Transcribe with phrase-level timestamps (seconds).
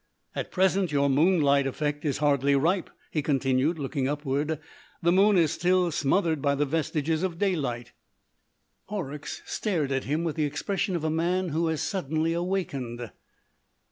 [0.35, 4.57] "At present your moonlight effect is hardly ripe," he continued, looking upward;
[5.03, 7.91] "the moon is still smothered by the vestiges of daylight."
[8.85, 13.11] Horrocks stared at him with the expression of a man who has suddenly awakened.